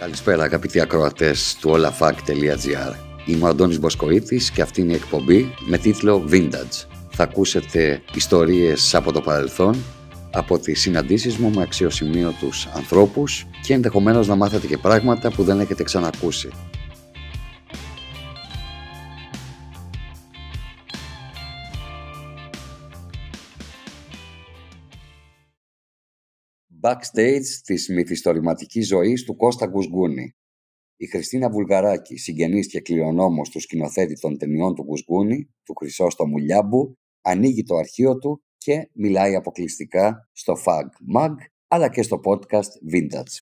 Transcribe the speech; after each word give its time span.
Καλησπέρα 0.00 0.42
αγαπητοί 0.42 0.80
ακροατές 0.80 1.56
του 1.60 1.70
olafak.gr 1.70 2.94
Είμαι 3.26 3.44
ο 3.44 3.48
Αντώνης 3.48 3.80
Μποσκοίτης 3.80 4.50
και 4.50 4.62
αυτή 4.62 4.80
είναι 4.80 4.92
η 4.92 4.94
εκπομπή 4.94 5.54
με 5.66 5.78
τίτλο 5.78 6.24
Vintage. 6.30 6.86
Θα 7.10 7.22
ακούσετε 7.22 8.02
ιστορίες 8.14 8.94
από 8.94 9.12
το 9.12 9.20
παρελθόν, 9.20 9.76
από 10.30 10.58
τις 10.58 10.80
συναντήσεις 10.80 11.36
μου 11.36 11.50
με 11.50 11.62
αξιοσημείωτους 11.62 12.66
ανθρώπους 12.66 13.46
και 13.62 13.74
ενδεχομένως 13.74 14.26
να 14.26 14.36
μάθετε 14.36 14.66
και 14.66 14.78
πράγματα 14.78 15.30
που 15.30 15.42
δεν 15.42 15.60
έχετε 15.60 15.82
ξανακούσει. 15.82 16.48
Backstage 26.82 27.46
της 27.64 27.88
μυθιστορηματικής 27.88 28.86
ζωής 28.86 29.24
του 29.24 29.36
Κώστα 29.36 29.66
Γκουσγκούνη. 29.66 30.34
Η 30.96 31.06
Χριστίνα 31.06 31.50
Βουλγαράκη, 31.50 32.16
συγγενής 32.16 32.66
και 32.66 32.80
κληρονόμος 32.80 33.48
του 33.48 33.60
σκηνοθέτη 33.60 34.20
των 34.20 34.38
ταινιών 34.38 34.74
του 34.74 34.82
Γκουσγκούνη, 34.82 35.50
του 35.64 35.74
Χρυσόστομου 35.74 36.36
Λιάμπου, 36.36 36.98
ανοίγει 37.20 37.62
το 37.62 37.76
αρχείο 37.76 38.18
του 38.18 38.42
και 38.56 38.90
μιλάει 38.92 39.34
αποκλειστικά 39.34 40.28
στο 40.32 40.56
FAG 40.66 41.16
MAG 41.16 41.34
αλλά 41.68 41.88
και 41.88 42.02
στο 42.02 42.20
podcast 42.24 42.94
Vintage. 42.94 43.36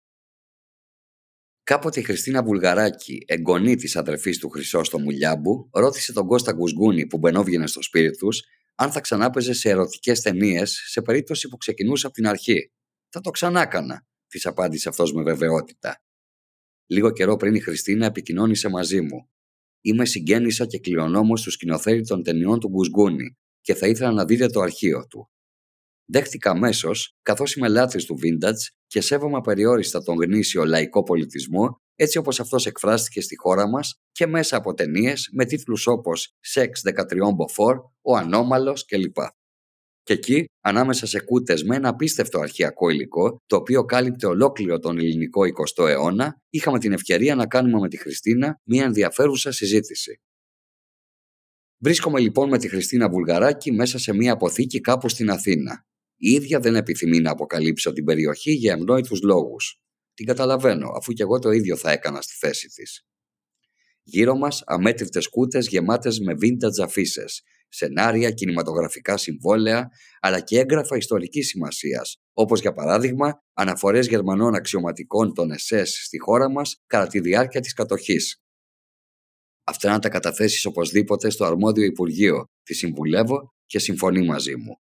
Κάποτε 1.62 2.00
η 2.00 2.02
Χριστίνα 2.02 2.42
Βουλγαράκη, 2.42 3.18
εγγονή 3.26 3.76
της 3.76 3.96
αδερφής 3.96 4.38
του 4.38 4.48
Χρυσόστομου 4.48 5.10
Λιάμπου, 5.10 5.68
ρώτησε 5.72 6.12
τον 6.12 6.26
Κώστα 6.26 6.52
Γκουσγκούνη 6.52 7.06
που 7.06 7.18
μπαινόβγαινε 7.18 7.66
στο 7.66 7.82
σπίτι 7.82 8.16
τους 8.16 8.42
αν 8.74 8.92
θα 8.92 9.00
ξανάπαιζε 9.00 9.52
σε 9.52 9.68
ερωτικές 9.68 10.20
ταινίες 10.20 10.82
σε 10.86 11.02
περίπτωση 11.02 11.48
που 11.48 11.56
ξεκινούσε 11.56 12.06
από 12.06 12.14
την 12.14 12.26
αρχή. 12.26 12.72
Θα 13.08 13.20
το 13.20 13.30
ξανάκανα, 13.30 14.06
της 14.26 14.46
απάντησε 14.46 14.88
αυτός 14.88 15.12
με 15.12 15.22
βεβαιότητα. 15.22 16.02
Λίγο 16.86 17.10
καιρό 17.10 17.36
πριν 17.36 17.54
η 17.54 17.60
Χριστίνα 17.60 18.06
επικοινώνησε 18.06 18.68
μαζί 18.68 19.00
μου. 19.00 19.30
Είμαι 19.80 20.04
συγγέννησα 20.04 20.66
και 20.66 20.78
κληρονόμος 20.78 21.42
του 21.42 21.50
σκηνοθέτη 21.50 22.06
των 22.06 22.22
ταινιών 22.22 22.60
του 22.60 22.68
Γκουσγκούνη 22.68 23.38
και 23.60 23.74
θα 23.74 23.86
ήθελα 23.86 24.12
να 24.12 24.24
δείτε 24.24 24.46
το 24.46 24.60
αρχείο 24.60 25.06
του. 25.06 25.30
Δέχτηκα 26.10 26.50
αμέσως, 26.50 27.16
καθώς 27.22 27.54
είμαι 27.54 27.68
λάτρης 27.68 28.04
του 28.04 28.18
vintage 28.22 28.74
και 28.86 29.00
σέβομαι 29.00 29.36
απεριόριστα 29.36 30.02
τον 30.02 30.16
γνήσιο 30.16 30.64
λαϊκό 30.64 31.02
πολιτισμό, 31.02 31.80
έτσι 31.94 32.18
όπως 32.18 32.40
αυτός 32.40 32.66
εκφράστηκε 32.66 33.20
στη 33.20 33.36
χώρα 33.36 33.68
μας 33.68 34.00
και 34.12 34.26
μέσα 34.26 34.56
από 34.56 34.74
ταινίες 34.74 35.28
με 35.32 35.44
τίτλους 35.44 35.86
όπως 35.86 36.34
Sex 36.54 36.68
13 36.82 37.34
Μποφόρ, 37.34 37.76
Ο 38.00 38.16
Ανώμαλος 38.16 38.84
κλπ. 38.84 39.16
Και 40.08 40.14
εκεί, 40.14 40.44
ανάμεσα 40.60 41.06
σε 41.06 41.20
κούτες 41.20 41.62
με 41.62 41.76
ένα 41.76 41.88
απίστευτο 41.88 42.38
αρχαιακό 42.38 42.88
υλικό, 42.88 43.42
το 43.46 43.56
οποίο 43.56 43.84
κάλυπτε 43.84 44.26
ολόκληρο 44.26 44.78
τον 44.78 44.98
ελληνικό 44.98 45.40
20ο 45.42 45.88
αιώνα, 45.88 46.40
είχαμε 46.50 46.78
την 46.78 46.92
ευκαιρία 46.92 47.34
να 47.34 47.46
κάνουμε 47.46 47.78
με 47.78 47.88
τη 47.88 47.96
Χριστίνα 47.96 48.60
μια 48.64 48.84
ενδιαφέρουσα 48.84 49.52
συζήτηση. 49.52 50.20
Βρίσκομαι 51.78 52.20
λοιπόν 52.20 52.48
με 52.48 52.58
τη 52.58 52.68
Χριστίνα 52.68 53.08
Βουλγαράκη 53.08 53.72
μέσα 53.72 53.98
σε 53.98 54.12
μια 54.12 54.32
αποθήκη 54.32 54.80
κάπου 54.80 55.08
στην 55.08 55.30
Αθήνα. 55.30 55.86
Η 56.16 56.30
ίδια 56.30 56.60
δεν 56.60 56.74
επιθυμεί 56.74 57.20
να 57.20 57.30
αποκαλύψω 57.30 57.92
την 57.92 58.04
περιοχή 58.04 58.52
για 58.52 58.72
ευνόητους 58.72 59.22
λόγους. 59.22 59.80
Την 60.14 60.26
καταλαβαίνω, 60.26 60.88
αφού 60.96 61.12
και 61.12 61.22
εγώ 61.22 61.38
το 61.38 61.50
ίδιο 61.50 61.76
θα 61.76 61.90
έκανα 61.90 62.20
στη 62.20 62.34
θέση 62.34 62.68
της. 62.68 63.06
Γύρω 64.02 64.36
μας 64.36 64.62
αμέτρητες 64.66 65.28
κούτες 65.28 65.66
γεμάτες 65.66 66.18
με 66.18 66.32
vintage 66.32 66.82
αφήσει, 66.82 67.24
σενάρια, 67.68 68.30
κινηματογραφικά 68.30 69.16
συμβόλαια, 69.16 69.88
αλλά 70.20 70.40
και 70.40 70.58
έγγραφα 70.58 70.96
ιστορικής 70.96 71.48
σημασίας, 71.48 72.16
όπως 72.32 72.60
για 72.60 72.72
παράδειγμα 72.72 73.38
αναφορές 73.54 74.06
Γερμανών 74.06 74.54
αξιωματικών 74.54 75.34
των 75.34 75.50
ΕΣΕΣ 75.50 76.04
στη 76.04 76.18
χώρα 76.18 76.50
μας 76.50 76.76
κατά 76.86 77.06
τη 77.06 77.20
διάρκεια 77.20 77.60
της 77.60 77.72
κατοχής. 77.72 78.42
Αυτά 79.64 79.90
να 79.90 79.98
τα 79.98 80.08
καταθέσεις 80.08 80.64
οπωσδήποτε 80.64 81.30
στο 81.30 81.44
αρμόδιο 81.44 81.84
Υπουργείο, 81.84 82.44
τη 82.62 82.74
συμβουλεύω 82.74 83.52
και 83.66 83.78
συμφωνεί 83.78 84.24
μαζί 84.24 84.56
μου. 84.56 84.76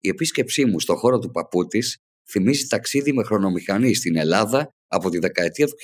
Η 0.00 0.08
επίσκεψή 0.08 0.64
μου 0.64 0.80
στο 0.80 0.96
χώρο 0.96 1.18
του 1.18 1.30
παππού 1.30 1.66
της 1.66 1.98
θυμίζει 2.30 2.66
ταξίδι 2.66 3.12
με 3.12 3.22
χρονομηχανή 3.24 3.94
στην 3.94 4.16
Ελλάδα 4.16 4.68
από 4.86 5.10
τη 5.10 5.18
δεκαετία 5.18 5.66
του 5.66 5.74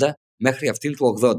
1930 0.00 0.10
μέχρι 0.36 0.68
αυτήν 0.68 0.96
του 0.96 1.18
80 1.22 1.34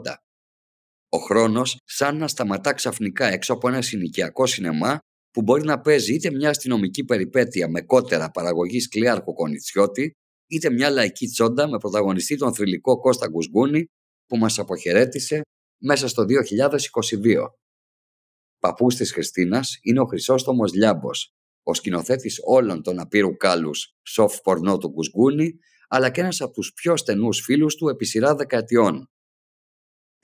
ο 1.14 1.18
χρόνος 1.18 1.78
σαν 1.86 2.18
να 2.18 2.28
σταματά 2.28 2.74
ξαφνικά 2.74 3.26
έξω 3.26 3.54
από 3.54 3.68
ένα 3.68 3.82
συνοικιακό 3.82 4.46
σινεμά 4.46 4.98
που 5.32 5.42
μπορεί 5.42 5.64
να 5.64 5.80
παίζει 5.80 6.14
είτε 6.14 6.32
μια 6.32 6.50
αστυνομική 6.50 7.04
περιπέτεια 7.04 7.70
με 7.70 7.82
κότερα 7.82 8.32
παραγωγής 8.32 8.88
Κλειάρχου 8.88 9.34
Κονιτσιώτη, 9.34 10.12
είτε 10.48 10.70
μια 10.70 10.90
λαϊκή 10.90 11.28
τσόντα 11.28 11.68
με 11.70 11.78
πρωταγωνιστή 11.78 12.38
τον 12.38 12.54
θρηλυκό 12.56 13.00
Κώστα 13.00 13.28
Γκουσγκούνη 13.28 13.86
που 14.26 14.38
μας 14.38 14.60
αποχαιρέτησε 14.60 15.42
μέσα 15.82 16.08
στο 16.08 16.24
2022. 16.24 17.48
Παππούς 18.60 18.96
της 18.96 19.12
Χριστίνας 19.12 19.78
είναι 19.82 20.00
ο 20.00 20.06
Χρυσόστομος 20.06 20.74
Λιάμπος, 20.74 21.34
ο 21.64 21.74
σκηνοθέτης 21.74 22.40
όλων 22.46 22.84
των 22.84 23.00
απείρου 23.00 23.38
κάλους 23.38 23.94
soft 24.16 24.42
πορνό 24.44 24.78
του 24.78 24.90
Γκουσγκούνη, 24.90 25.54
αλλά 25.88 26.10
και 26.10 26.22
ένας 26.22 26.42
από 26.42 26.54
τους 26.54 26.74
πιο 26.74 26.98
στενούς 26.98 27.42
φίλους 27.42 27.76
του 27.76 27.90
επί 27.90 28.06
σειρά 28.06 28.36
δεκαετιών. 28.36 29.13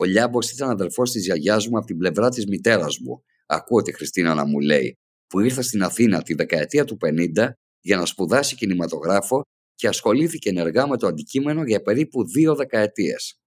Ο 0.01 0.05
Λιάμπο 0.05 0.39
ήταν 0.53 0.69
αδερφό 0.69 1.03
της 1.03 1.25
γιαγιάς 1.25 1.67
μου 1.67 1.77
από 1.77 1.85
την 1.85 1.97
πλευρά 1.97 2.29
της 2.29 2.45
μητέρας 2.45 2.99
μου. 2.99 3.23
Ακούω 3.45 3.81
τη 3.81 3.93
Χριστίνα 3.93 4.33
να 4.33 4.45
μου 4.45 4.59
λέει, 4.59 4.97
που 5.27 5.39
ήρθε 5.39 5.61
στην 5.61 5.83
Αθήνα 5.83 6.21
τη 6.21 6.33
δεκαετία 6.33 6.85
του 6.85 6.97
50 7.01 7.49
για 7.79 7.97
να 7.97 8.05
σπουδάσει 8.05 8.55
κινηματογράφο 8.55 9.41
και 9.75 9.87
ασχολήθηκε 9.87 10.49
ενεργά 10.49 10.87
με 10.87 10.97
το 10.97 11.07
αντικείμενο 11.07 11.63
για 11.63 11.81
περίπου 11.81 12.27
δύο 12.27 12.55
δεκαετίες. 12.55 13.39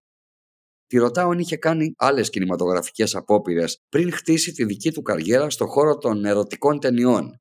Τη 0.87 0.97
ρωτάω 0.99 1.31
αν 1.31 1.39
είχε 1.39 1.57
κάνει 1.57 1.95
άλλες 1.97 2.31
κινηματογραφικές 2.31 3.15
απόπειρες 3.15 3.79
πριν 3.89 4.13
χτίσει 4.13 4.53
τη 4.53 4.65
δική 4.65 4.93
του 4.93 5.03
καριέρα 5.03 5.51
στο 5.51 5.67
χώρο 5.67 5.99
των 5.99 6.25
ερωτικών 6.25 6.81
ταινιών. 6.81 7.41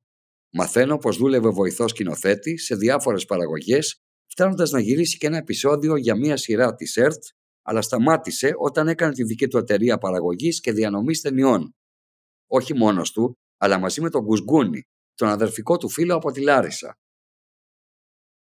Μαθαίνω 0.54 0.98
πως 0.98 1.18
δούλευε 1.18 1.50
βοηθός 1.50 1.92
σκηνοθέτη 1.92 2.58
σε 2.58 2.76
διάφορες 2.76 3.26
παραγωγές, 3.26 4.02
φτάνοντας 4.28 4.72
να 4.72 4.80
γυρίσει 4.80 5.18
και 5.18 5.28
ένα 5.28 5.38
επεισόδιο 5.38 5.96
για 5.96 6.16
μία 6.16 6.38
σειρά 6.38 6.76
της 6.76 6.98
ΕΡΤ 6.98 7.24
αλλά 7.62 7.82
σταμάτησε 7.82 8.54
όταν 8.58 8.88
έκανε 8.88 9.14
τη 9.14 9.24
δική 9.24 9.48
του 9.48 9.58
εταιρεία 9.58 9.98
παραγωγής 9.98 10.60
και 10.60 10.72
διανομή 10.72 11.18
ταινιών. 11.18 11.76
Όχι 12.48 12.76
μόνος 12.76 13.12
του, 13.12 13.38
αλλά 13.58 13.80
μαζί 13.80 14.02
με 14.02 14.10
τον 14.10 14.24
Γκουσγκούνι, 14.24 14.84
τον 15.16 15.28
αδερφικό 15.28 15.78
του 15.78 15.90
φίλο 15.90 16.16
από 16.16 16.32
τη 16.32 16.42
Λάρισα. 16.42 16.98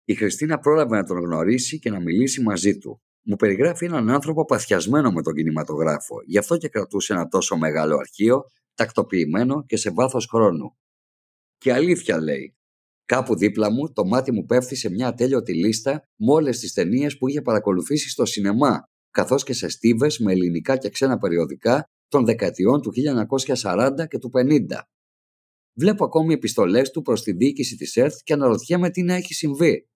Η 0.04 0.14
Χριστίνα 0.14 0.58
πρόλαβε 0.58 0.96
να 0.96 1.04
τον 1.04 1.18
γνωρίσει 1.18 1.78
και 1.78 1.90
να 1.90 2.00
μιλήσει 2.00 2.42
μαζί 2.42 2.78
του. 2.78 3.00
Μου 3.22 3.36
περιγράφει 3.36 3.84
έναν 3.84 4.10
άνθρωπο 4.10 4.44
παθιασμένο 4.44 5.12
με 5.12 5.22
τον 5.22 5.34
κινηματογράφο, 5.34 6.16
γι' 6.26 6.38
αυτό 6.38 6.56
και 6.56 6.68
κρατούσε 6.68 7.12
ένα 7.12 7.28
τόσο 7.28 7.56
μεγάλο 7.56 7.96
αρχείο, 7.96 8.42
τακτοποιημένο 8.74 9.64
και 9.64 9.76
σε 9.76 9.90
βάθος 9.90 10.26
χρόνου. 10.26 10.76
Και 11.58 11.72
αλήθεια 11.72 12.20
λέει. 12.20 12.56
Κάπου 13.04 13.36
δίπλα 13.36 13.70
μου 13.70 13.92
το 13.92 14.04
μάτι 14.04 14.32
μου 14.32 14.44
πέφτει 14.44 14.74
σε 14.76 14.90
μια 14.90 15.08
ατέλειωτη 15.08 15.54
λίστα 15.54 16.08
με 16.16 16.32
όλες 16.32 16.58
τις 16.58 16.72
ταινίες 16.72 17.16
που 17.16 17.28
είχε 17.28 17.42
παρακολουθήσει 17.42 18.10
στο 18.10 18.24
σινεμά 18.24 18.88
καθώς 19.16 19.44
και 19.44 19.52
σε 19.52 19.68
στίβες 19.68 20.18
με 20.18 20.32
ελληνικά 20.32 20.76
και 20.76 20.88
ξένα 20.88 21.18
περιοδικά 21.18 21.90
των 22.08 22.24
δεκαετιών 22.24 22.82
του 22.82 22.92
1940 23.62 24.06
και 24.08 24.18
του 24.18 24.30
50. 24.34 24.80
Βλέπω 25.78 26.04
ακόμη 26.04 26.32
επιστολές 26.32 26.90
του 26.90 27.02
προς 27.02 27.22
τη 27.22 27.32
διοίκηση 27.32 27.76
της 27.76 27.96
ΕΡΤ 27.96 28.14
και 28.24 28.32
αναρωτιέμαι 28.32 28.90
τι 28.90 29.02
να 29.02 29.14
έχει 29.14 29.34
συμβεί. 29.34 29.88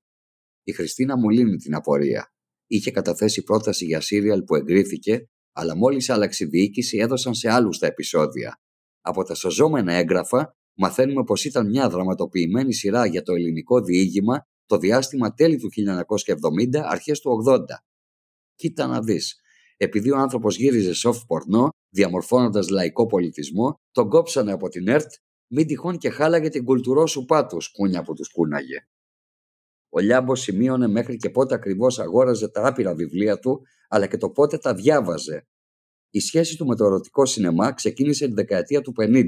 Η 0.62 0.72
Χριστίνα 0.72 1.18
μου 1.18 1.28
λύνει 1.28 1.56
την 1.56 1.74
απορία. 1.74 2.32
Είχε 2.66 2.90
καταθέσει 2.90 3.42
πρόταση 3.42 3.84
για 3.84 4.00
σύριαλ 4.00 4.42
που 4.42 4.54
εγκρίθηκε, 4.54 5.28
αλλά 5.52 5.76
μόλις 5.76 6.10
άλλαξε 6.10 6.44
η 6.44 6.46
διοίκηση 6.46 6.98
έδωσαν 6.98 7.34
σε 7.34 7.50
άλλους 7.50 7.78
τα 7.78 7.86
επεισόδια. 7.86 8.60
Από 9.00 9.24
τα 9.24 9.34
σωζόμενα 9.34 9.92
έγγραφα 9.92 10.56
μαθαίνουμε 10.74 11.24
πως 11.24 11.44
ήταν 11.44 11.68
μια 11.68 11.88
δραματοποιημένη 11.88 12.74
σειρά 12.74 13.06
για 13.06 13.22
το 13.22 13.32
ελληνικό 13.34 13.80
διήγημα 13.80 14.46
το 14.66 14.78
διάστημα 14.78 15.34
τέλη 15.34 15.56
του 15.56 15.68
1970 16.74 16.76
αρχές 16.76 17.20
του 17.20 17.42
80 17.46 17.58
Κοίτα 18.60 18.86
να 18.86 19.00
δεις. 19.00 19.40
Επειδή 19.76 20.10
ο 20.10 20.16
άνθρωπος 20.16 20.56
γύριζε 20.56 21.08
soft 21.08 21.26
πορνό, 21.26 21.68
διαμορφώνοντας 21.94 22.68
λαϊκό 22.68 23.06
πολιτισμό, 23.06 23.74
τον 23.90 24.08
κόψανε 24.08 24.52
από 24.52 24.68
την 24.68 24.88
ΕΡΤ, 24.88 25.12
μην 25.52 25.66
τυχόν 25.66 25.98
και 25.98 26.10
χάλαγε 26.10 26.48
την 26.48 26.64
κουλτουρό 26.64 27.06
σου 27.06 27.24
πάτους, 27.24 27.70
κούνια 27.70 28.02
που 28.02 28.14
τους 28.14 28.28
κούναγε. 28.28 28.76
Ο 29.88 29.98
Λιάμπος 29.98 30.40
σημείωνε 30.40 30.88
μέχρι 30.88 31.16
και 31.16 31.30
πότε 31.30 31.54
ακριβώς 31.54 31.98
αγόραζε 31.98 32.48
τα 32.48 32.66
άπειρα 32.66 32.94
βιβλία 32.94 33.38
του, 33.38 33.62
αλλά 33.88 34.06
και 34.06 34.16
το 34.16 34.30
πότε 34.30 34.58
τα 34.58 34.74
διάβαζε. 34.74 35.46
Η 36.10 36.20
σχέση 36.20 36.56
του 36.56 36.66
με 36.66 36.76
το 36.76 36.84
ερωτικό 36.84 37.26
σινεμά 37.26 37.72
ξεκίνησε 37.72 38.26
τη 38.26 38.32
δεκαετία 38.32 38.80
του 38.80 38.92
50, 39.00 39.22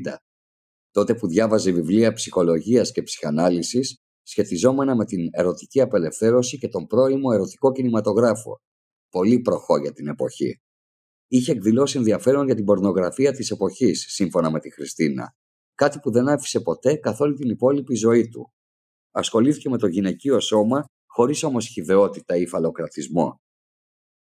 τότε 0.91 1.15
που 1.15 1.27
διάβαζε 1.27 1.71
βιβλία 1.71 2.13
ψυχολογίας 2.13 2.93
και 2.93 3.03
ψυχανάλυσης 3.03 3.97
σχετιζόμενα 4.23 4.97
με 4.97 5.05
την 5.05 5.29
ερωτική 5.31 5.81
απελευθέρωση 5.81 6.59
και 6.59 6.69
τον 6.69 6.87
πρώιμο 6.87 7.31
ερωτικό 7.33 7.73
κινηματογράφο, 7.73 8.61
πολύ 9.13 9.41
προχώ 9.41 9.79
για 9.79 9.93
την 9.93 10.07
εποχή. 10.09 10.61
Είχε 11.27 11.53
εκδηλώσει 11.53 11.99
ενδιαφέρον 11.99 12.47
για 12.47 12.55
την 12.55 12.65
πορνογραφία 12.65 13.33
της 13.33 13.51
εποχής, 13.51 14.05
σύμφωνα 14.09 14.51
με 14.51 14.61
τη 14.61 14.73
Χριστίνα, 14.73 15.35
κάτι 15.75 15.99
που 15.99 16.11
δεν 16.11 16.29
άφησε 16.29 16.61
ποτέ 16.61 16.95
καθ' 16.97 17.21
όλη 17.21 17.35
την 17.35 17.51
υπόλοιπη 17.51 17.95
ζωή 17.95 18.29
του. 18.29 18.53
Ασχολήθηκε 19.11 19.69
με 19.69 19.79
το 19.79 19.87
γυναικείο 19.87 20.41
σώμα, 20.41 20.85
χωρίς 21.07 21.43
όμως 21.43 21.67
χιδεότητα 21.67 22.37
ή 22.37 22.47
φαλοκρατισμό. 22.47 23.41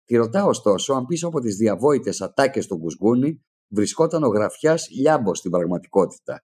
Τη 0.05 0.15
ρωτά 0.15 0.45
ωστόσο 0.45 0.93
αν 0.93 1.05
πίσω 1.05 1.27
από 1.27 1.39
τις 1.39 1.55
διαβόητες 1.55 2.21
ατάκες 2.21 2.67
του 2.67 2.77
Γκουσγκούνη 2.77 3.41
βρισκόταν 3.67 4.23
ο 4.23 4.27
γραφιάς 4.27 4.89
Λιάμπος 4.89 5.37
στην 5.37 5.51
πραγματικότητα. 5.51 6.39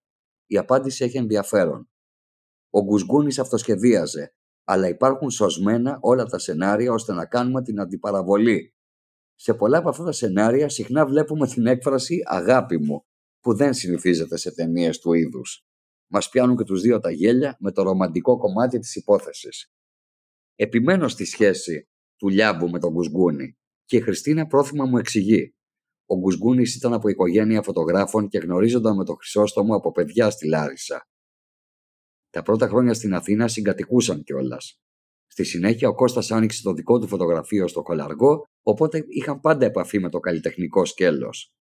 Η 0.45 0.57
απάντηση 0.57 1.04
έχει 1.04 1.18
ενδιαφέρον. 1.18 1.89
Ο 2.69 2.83
Γκουσγκούνη 2.83 3.36
αυτοσχεδίαζε, 3.39 4.33
αλλά 4.71 4.88
υπάρχουν 4.88 5.29
σωσμένα 5.29 5.97
όλα 6.01 6.25
τα 6.25 6.39
σενάρια 6.39 6.91
ώστε 6.91 7.13
να 7.13 7.25
κάνουμε 7.25 7.62
την 7.62 7.79
αντιπαραβολή. 7.79 8.73
Σε 9.35 9.53
πολλά 9.53 9.77
από 9.77 9.89
αυτά 9.89 10.03
τα 10.03 10.12
σενάρια 10.12 10.69
συχνά 10.69 11.06
βλέπουμε 11.06 11.47
την 11.47 11.65
έκφραση 11.65 12.21
«αγάπη 12.25 12.77
μου», 12.77 13.06
που 13.39 13.56
δεν 13.56 13.73
συνηθίζεται 13.73 14.38
σε 14.38 14.51
ταινίες 14.51 15.00
του 15.00 15.13
είδους. 15.13 15.65
Μας 16.07 16.29
πιάνουν 16.29 16.57
και 16.57 16.63
τους 16.63 16.81
δύο 16.81 17.00
τα 17.00 17.12
γέλια 17.12 17.56
με 17.59 17.71
το 17.71 17.81
ρομαντικό 17.83 18.38
κομμάτι 18.38 18.79
της 18.79 18.95
υπόθεσης. 18.95 19.71
Επιμένω 20.56 21.07
στη 21.07 21.25
σχέση 21.25 21.89
του 22.15 22.29
Λιάμπου 22.29 22.69
με 22.69 22.79
τον 22.79 22.91
Γκουσγκούνη 22.91 23.57
και 23.85 23.97
η 23.97 24.01
Χριστίνα 24.01 24.47
πρόθυμα 24.47 24.85
μου 24.85 24.97
εξηγεί. 24.97 25.56
Ο 26.06 26.18
Γκουσγκούνης 26.18 26.75
ήταν 26.75 26.94
από 26.94 27.07
οικογένεια 27.07 27.62
φωτογράφων 27.62 28.27
και 28.27 28.38
γνωρίζονταν 28.38 28.95
με 28.95 29.06
τον 29.06 29.15
Χρυσόστομο 29.15 29.75
από 29.75 29.91
παιδιά 29.91 30.29
στη 30.29 30.47
Λάρισα. 30.47 31.07
Τα 32.31 32.42
πρώτα 32.42 32.68
χρόνια 32.68 32.94
στην 32.94 33.13
Αθήνα 33.13 33.48
συγκατοικούσαν 33.48 34.24
κιόλας. 34.24 34.80
Στη 35.28 35.44
συνέχεια 35.44 35.89
ο 35.89 35.95
Κώστας 35.95 36.31
άνοιξε 36.31 36.62
το 36.62 36.74
δικό 36.74 37.00
του 37.00 37.07
φωτογραφείο 37.07 37.68
στο 37.68 37.81
Κολαργό, 37.81 38.44
οπότε 38.62 39.04
είχαν 39.07 39.39
πάντα 39.39 39.66
επαφή 39.66 40.00
με 40.00 40.10
το 40.10 40.19
καλλιτεχνικό 40.19 40.86
σκέλος. 40.86 41.54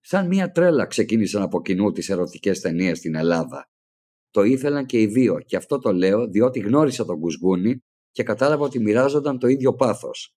Σαν 0.00 0.26
μία 0.26 0.50
τρέλα 0.50 0.86
ξεκίνησαν 0.86 1.42
από 1.42 1.62
κοινού 1.62 1.92
τις 1.92 2.08
ερωτικές 2.08 2.60
ταινίες 2.60 2.98
στην 2.98 3.14
Ελλάδα. 3.14 3.64
Το 4.30 4.42
ήθελαν 4.42 4.86
και 4.86 5.00
οι 5.00 5.06
δύο, 5.06 5.40
και 5.40 5.56
αυτό 5.56 5.78
το 5.78 5.92
λέω 5.92 6.28
διότι 6.28 6.60
γνώρισα 6.60 7.04
τον 7.04 7.20
Κουσγούνη 7.20 7.78
και 8.10 8.22
κατάλαβα 8.22 8.64
ότι 8.64 8.78
μοιράζονταν 8.78 9.38
το 9.38 9.46
ίδιο 9.46 9.74
πάθος. 9.74 10.34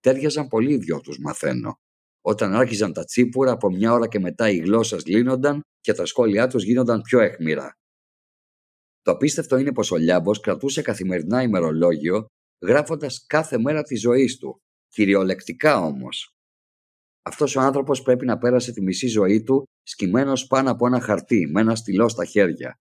Τέριαζαν 0.00 0.46
πολύ 0.46 0.72
οι 0.72 0.76
δυο 0.76 1.00
τους, 1.00 1.18
μαθαίνω. 1.18 1.74
Όταν 2.20 2.54
άρχιζαν 2.54 2.92
τα 2.92 3.04
τσίπουρα, 3.04 3.52
από 3.52 3.70
μια 3.70 3.92
ώρα 3.92 4.08
και 4.08 4.18
μετά 4.18 4.50
οι 4.50 4.56
γλώσσες 4.56 5.06
λύνονταν 5.06 5.60
και 5.80 5.92
τα 5.92 6.06
σχόλιά 6.06 6.46
τους 6.46 6.64
γίνονταν 6.64 7.00
πιο 7.02 7.20
αιχμηρά. 7.20 7.74
Το 9.02 9.10
απίστευτο 9.10 9.56
είναι 9.56 9.72
πως 9.72 9.90
ο 9.90 9.96
Λιάμπος 9.96 10.40
κρατούσε 10.40 10.82
καθημερινά 10.82 11.42
ημερολόγιο, 11.42 12.26
γράφοντας 12.62 13.24
κάθε 13.26 13.58
μέρα 13.58 13.82
τη 13.82 13.96
ζωή 13.96 14.26
του. 14.40 14.62
Κυριολεκτικά 14.88 15.80
όμως. 15.80 16.34
Αυτός 17.22 17.56
ο 17.56 17.60
άνθρωπος 17.60 18.02
πρέπει 18.02 18.24
να 18.26 18.38
πέρασε 18.38 18.72
τη 18.72 18.82
μισή 18.82 19.06
ζωή 19.06 19.42
του 19.42 19.68
σκυμμένος 19.82 20.46
πάνω 20.46 20.70
από 20.70 20.86
ένα 20.86 21.00
χαρτί, 21.00 21.46
με 21.50 21.60
ένα 21.60 21.74
στυλό 21.74 22.08
στα 22.08 22.24
χέρια. 22.24 22.78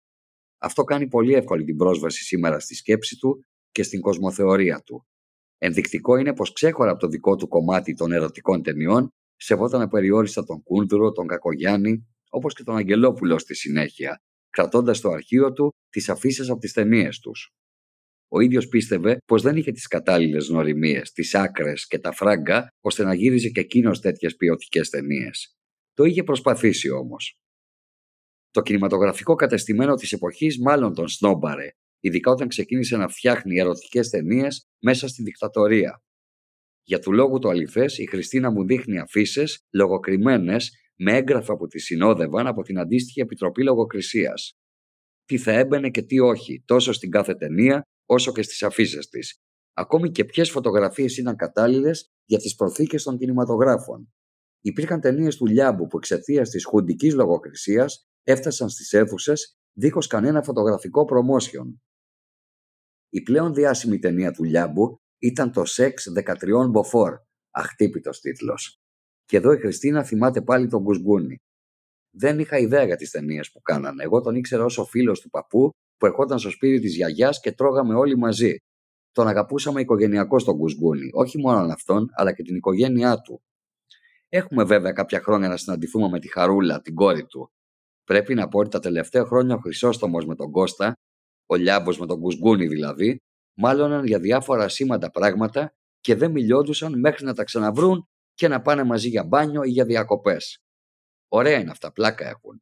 Αυτό 0.57 0.83
κάνει 0.83 1.07
πολύ 1.07 1.33
εύκολη 1.33 1.63
την 1.63 1.77
πρόσβαση 1.77 2.24
σήμερα 2.24 2.60
στη 2.60 2.75
σκέψη 2.75 3.18
του 3.18 3.45
και 3.71 3.83
στην 3.83 4.01
κοσμοθεωρία 4.01 4.81
του. 4.86 5.06
Ενδεικτικό 5.57 6.16
είναι 6.16 6.33
πως 6.33 6.51
ξέχωρα 6.51 6.92
από 6.92 7.00
το 7.00 7.07
δικό 7.07 7.36
του 7.36 7.48
κομμάτι 7.48 7.94
των 7.94 8.12
ερωτικών 8.12 8.63
ταινιών, 8.63 9.10
σεβόταν 9.36 9.81
απεριόριστα 9.81 10.44
τον 10.44 10.63
Κούνδουρο, 10.63 11.12
τον 11.12 11.27
Κακογιάννη, 11.27 12.07
όπως 12.30 12.54
και 12.54 12.63
τον 12.63 12.77
Αγγελόπουλο 12.77 13.39
στη 13.39 13.56
συνέχεια, 13.56 14.21
κρατώντας 14.49 14.97
στο 14.97 15.09
αρχείο 15.09 15.53
του 15.53 15.73
τις 15.89 16.09
αφήσεις 16.09 16.49
από 16.49 16.59
τις 16.59 16.73
ταινίες 16.73 17.19
τους. 17.19 17.53
Ο 18.31 18.39
ίδιος 18.39 18.67
πίστευε 18.67 19.17
πως 19.25 19.41
δεν 19.41 19.55
είχε 19.55 19.71
τις 19.71 19.87
κατάλληλες 19.87 20.47
γνωριμίες, 20.47 21.11
τις 21.11 21.35
άκρες 21.35 21.87
και 21.87 21.99
τα 21.99 22.11
φράγκα, 22.11 22.67
ώστε 22.81 23.03
να 23.03 23.13
γύριζε 23.13 23.49
και 23.49 23.59
εκείνος 23.59 23.99
τέτοιες 23.99 24.35
ποιοτικές 24.35 24.89
ταινίες. 24.89 25.55
Το 25.93 26.03
είχε 26.03 26.23
προσπαθήσει 26.23 26.89
όμως. 26.89 27.39
Το 28.51 28.61
κινηματογραφικό 28.61 29.35
κατεστημένο 29.35 29.95
της 29.95 30.11
εποχής 30.11 30.59
μάλλον 30.59 30.93
τον 30.93 31.07
σνόμπαρε, 31.07 31.69
ειδικά 31.99 32.31
όταν 32.31 32.47
ξεκίνησε 32.47 32.97
να 32.97 33.07
φτιάχνει 33.07 33.59
ερωτικές 33.59 34.09
ταινίες 34.09 34.67
μέσα 34.81 35.07
στη 35.07 35.23
δικτατορία. 35.23 36.01
Για 36.83 36.99
του 36.99 37.11
λόγου 37.13 37.39
το 37.39 37.49
αληθές, 37.49 37.97
η 37.97 38.05
Χριστίνα 38.05 38.51
μου 38.51 38.65
δείχνει 38.65 38.99
αφήσεις 38.99 39.59
λογοκριμένες 39.73 40.71
με 40.99 41.17
έγγραφα 41.17 41.57
που 41.57 41.67
τη 41.67 41.79
συνόδευαν 41.79 42.47
από 42.47 42.61
την 42.61 42.79
αντίστοιχη 42.79 43.19
Επιτροπή 43.19 43.63
Λογοκρισίας. 43.63 44.53
Τι 45.25 45.37
θα 45.37 45.51
έμπαινε 45.51 45.89
και 45.89 46.01
τι 46.01 46.19
όχι, 46.19 46.63
τόσο 46.65 46.91
στην 46.93 47.11
κάθε 47.11 47.35
ταινία, 47.35 47.81
όσο 48.05 48.31
και 48.31 48.41
στις 48.41 48.63
αφήσει 48.63 48.97
της. 48.97 49.37
Ακόμη 49.73 50.11
και 50.11 50.25
ποιες 50.25 50.51
φωτογραφίες 50.51 51.17
ήταν 51.17 51.35
κατάλληλες 51.35 52.09
για 52.25 52.37
τις 52.37 52.55
προθήκες 52.55 53.03
των 53.03 53.17
κινηματογράφων. 53.17 54.13
Υπήρχαν 54.61 54.99
ταινίες 54.99 55.35
του 55.35 55.45
Λιάμπου 55.45 55.87
που 55.87 55.97
εξαιτίας 55.97 56.49
της 56.49 56.65
χουντικής 56.65 57.13
λογοκρισίας 57.13 58.07
έφτασαν 58.23 58.69
στις 58.69 58.93
αίθουσες 58.93 59.57
δίχως 59.73 60.07
κανένα 60.07 60.41
φωτογραφικό 60.41 61.05
promotion. 61.09 61.73
Η 63.09 63.21
πλέον 63.21 63.53
διάσημη 63.53 63.99
ταινία 63.99 64.31
του 64.31 64.43
Λιάμπου 64.43 65.01
ήταν 65.19 65.51
το 65.51 65.65
Σεξ 65.65 66.11
13 66.15 66.69
Μποφόρ, 66.69 67.17
αχτύπητος 67.51 68.19
τίτλος. 68.19 68.81
Και 69.29 69.37
εδώ 69.37 69.51
η 69.51 69.57
Χριστίνα 69.57 70.03
θυμάται 70.03 70.41
πάλι 70.41 70.67
τον 70.67 70.83
Κουσγκούνι. 70.83 71.37
Δεν 72.11 72.39
είχα 72.39 72.57
ιδέα 72.57 72.83
για 72.83 72.95
τις 72.95 73.11
ταινίες 73.11 73.51
που 73.51 73.61
κάνανε. 73.61 74.03
Εγώ 74.03 74.21
τον 74.21 74.35
ήξερα 74.35 74.63
ως 74.63 74.77
ο 74.77 74.85
φίλος 74.85 75.19
του 75.19 75.29
παππού 75.29 75.69
που 75.97 76.05
ερχόταν 76.05 76.39
στο 76.39 76.49
σπίτι 76.49 76.79
της 76.79 76.95
γιαγιάς 76.95 77.39
και 77.39 77.51
τρώγαμε 77.51 77.95
όλοι 77.95 78.17
μαζί. 78.17 78.57
Τον 79.11 79.27
αγαπούσαμε 79.27 79.81
οικογενειακό 79.81 80.39
στον 80.39 80.57
Κουσγκούνι, 80.57 81.09
όχι 81.13 81.37
μόνο 81.37 81.73
αυτόν, 81.73 82.09
αλλά 82.11 82.33
και 82.33 82.43
την 82.43 82.55
οικογένειά 82.55 83.17
του. 83.21 83.41
Έχουμε 84.29 84.63
βέβαια 84.63 84.91
κάποια 84.91 85.19
χρόνια 85.19 85.47
να 85.47 85.57
συναντηθούμε 85.57 86.09
με 86.09 86.19
τη 86.19 86.31
Χαρούλα, 86.31 86.81
την 86.81 86.95
κόρη 86.95 87.25
του. 87.25 87.51
Πρέπει 88.03 88.33
να 88.33 88.47
πω 88.47 88.59
ότι 88.59 88.69
τα 88.69 88.79
τελευταία 88.79 89.25
χρόνια 89.25 89.55
ο 89.55 89.59
Χρυσόστομος 89.59 90.25
με 90.25 90.35
τον 90.35 90.51
Κώστα, 90.51 90.93
ο 91.45 91.55
Λιάμπος 91.55 91.99
με 91.99 92.05
τον 92.05 92.19
Κουσγκούνι 92.19 92.67
δηλαδή, 92.67 93.17
μάλλοναν 93.57 94.05
για 94.05 94.19
διάφορα 94.19 94.69
σήματα 94.69 95.11
πράγματα 95.11 95.73
και 95.99 96.15
δεν 96.15 96.31
μιλιόντουσαν 96.31 96.99
μέχρι 96.99 97.25
να 97.25 97.33
τα 97.33 97.43
ξαναβρούν 97.43 98.07
και 98.39 98.47
να 98.47 98.62
πάνε 98.62 98.83
μαζί 98.83 99.09
για 99.09 99.24
μπάνιο 99.24 99.63
ή 99.63 99.69
για 99.69 99.86
διακοπές. 99.86 100.63
Ωραία 101.27 101.59
είναι 101.59 101.71
αυτά, 101.71 101.91
πλάκα 101.91 102.27
έχουν. 102.27 102.62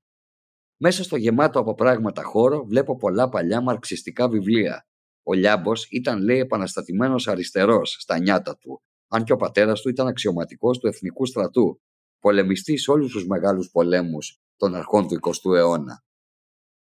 Μέσα 0.77 1.03
στο 1.03 1.15
γεμάτο 1.15 1.59
από 1.59 1.74
πράγματα 1.74 2.24
χώρο 2.24 2.65
βλέπω 2.65 2.95
πολλά 2.97 3.29
παλιά 3.29 3.62
μαρξιστικά 3.62 4.29
βιβλία. 4.29 4.88
Ο 5.24 5.33
Λιάμπος 5.33 5.88
ήταν, 5.89 6.21
λέει, 6.21 6.39
επαναστατημένος 6.39 7.27
αριστερός 7.27 7.95
στα 8.00 8.19
νιάτα 8.19 8.57
του, 8.57 8.81
αν 9.07 9.24
και 9.24 9.33
ο 9.33 9.35
πατέρας 9.35 9.81
του 9.81 9.89
ήταν 9.89 10.07
αξιωματικός 10.07 10.79
του 10.79 10.88
εθνικού 10.88 11.25
στρατού, 11.25 11.81
πολεμιστής 12.19 12.81
σε 12.81 12.91
όλους 12.91 13.12
τους 13.12 13.27
μεγάλους 13.27 13.69
πολέμους 13.71 14.41
των 14.56 14.75
αρχών 14.75 15.07
του 15.07 15.15
20ου 15.15 15.56
αιώνα. 15.56 16.03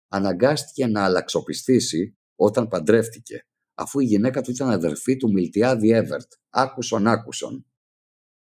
Αναγκάστηκε 0.07 0.87
να 0.87 1.03
αλλαξοπιστήσει 1.03 2.17
όταν 2.35 2.67
παντρεύτηκε, 2.67 3.45
αφού 3.73 3.99
η 3.99 4.05
γυναίκα 4.05 4.41
του 4.41 4.51
ήταν 4.51 4.69
αδερφή 4.69 5.17
του 5.17 5.31
Μιλτιάδη 5.31 5.91
Εύερτ, 5.91 6.31
άκουσον 6.49 7.07
άκουσον. 7.07 7.68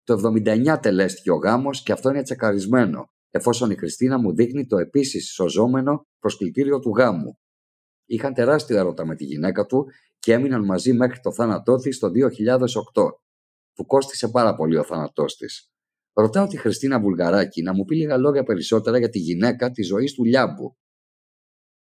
Το 0.04 0.32
79 0.44 0.78
τελέστηκε 0.82 1.30
ο 1.30 1.36
γάμος 1.36 1.82
και 1.82 1.92
αυτό 1.92 2.10
είναι 2.10 2.22
τσεκαρισμένο, 2.22 3.12
εφόσον 3.30 3.70
η 3.70 3.76
Χριστίνα 3.76 4.18
μου 4.18 4.34
δείχνει 4.34 4.66
το 4.66 4.78
επίσης 4.78 5.32
σωζόμενο 5.32 6.06
προσκλητήριο 6.18 6.78
του 6.78 6.90
γάμου. 6.90 7.38
Είχαν 8.06 8.34
τεράστιο 8.34 8.76
έρωτα 8.76 9.06
με 9.06 9.14
τη 9.14 9.24
γυναίκα 9.24 9.66
του 9.66 9.86
και 10.18 10.32
έμειναν 10.32 10.64
μαζί 10.64 10.92
μέχρι 10.92 11.20
το 11.20 11.32
θάνατό 11.32 11.76
της 11.76 11.98
το 11.98 12.08
2008. 12.94 13.08
Του 13.74 13.86
κόστησε 13.86 14.28
πάρα 14.28 14.54
πολύ 14.54 14.76
ο 14.76 14.84
θάνατός 14.84 15.36
της. 15.36 15.70
Ρωτάω 16.12 16.46
τη 16.46 16.56
Χριστίνα 16.56 17.00
Βουλγαράκη 17.00 17.62
να 17.62 17.74
μου 17.74 17.84
πει 17.84 17.96
λίγα 17.96 18.16
λόγια 18.16 18.42
περισσότερα 18.42 18.98
για 18.98 19.08
τη 19.08 19.18
γυναίκα 19.18 19.70
της 19.70 19.86
ζωής 19.86 20.14
του 20.14 20.24
Λιάμπου. 20.24 20.76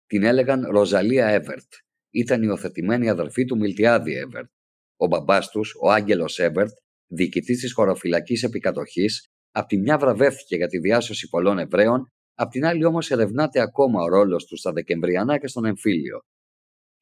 Την 0.07 0.23
έλεγαν 0.23 0.67
Ροζαλία 0.71 1.27
Εύερτ. 1.27 1.73
Ήταν 2.11 2.43
υιοθετημένη 2.43 3.09
αδερφή 3.09 3.45
του 3.45 3.57
Μιλτιάδη 3.57 4.15
Εύερτ. 4.15 4.51
Ο 4.97 5.07
μπαμπάς 5.07 5.49
τους, 5.49 5.75
ο 5.81 5.91
Άγγελος 5.91 6.39
Εύερτ, 6.39 6.73
διοικητής 7.07 7.61
της 7.61 7.73
χωροφυλακής 7.73 8.43
επικατοχής, 8.43 9.31
Απ' 9.59 9.69
τη 9.69 9.79
μια 9.79 9.99
βραβεύτηκε 9.99 10.57
για 10.57 10.67
τη 10.67 10.79
διάσωση 10.79 11.29
πολλών 11.29 11.59
Εβραίων, 11.59 12.13
απ' 12.35 12.51
την 12.51 12.65
άλλη 12.65 12.85
όμως 12.85 13.11
ερευνάται 13.11 13.61
ακόμα 13.61 14.03
ο 14.03 14.09
ρόλος 14.09 14.45
του 14.45 14.57
στα 14.57 14.73
Δεκεμβριανά 14.73 15.39
και 15.39 15.47
στον 15.47 15.65
εμφύλιο. 15.65 16.21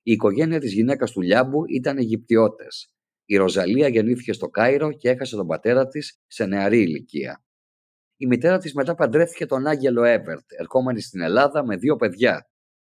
Η 0.02 0.12
οικογένεια 0.12 0.60
της 0.60 0.72
γυναίκας 0.72 1.10
του 1.10 1.20
Λιάμπου 1.20 1.64
ήταν 1.68 1.98
Αιγυπτιώτες. 1.98 2.94
Η 3.24 3.36
Ροζαλία 3.36 3.88
γεννήθηκε 3.88 4.32
στο 4.32 4.48
Κάιρο 4.48 4.92
και 4.92 5.10
έχασε 5.10 5.36
τον 5.36 5.46
πατέρα 5.46 5.86
της 5.86 6.18
σε 6.26 6.46
νεαρή 6.46 6.80
ηλικία. 6.80 7.44
Η 8.16 8.26
μητέρα 8.26 8.58
της 8.58 8.74
μετά 8.74 8.94
παντρεύτηκε 8.94 9.46
τον 9.46 9.66
Άγγελο 9.66 10.04
Εύερτ, 10.04 10.44
ερχόμενη 10.58 11.00
στην 11.00 11.20
Ελλάδα 11.20 11.64
με 11.64 11.76
δύο 11.76 11.96
παιδιά. 11.96 12.48